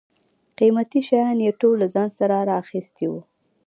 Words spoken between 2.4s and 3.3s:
را اخیستي و.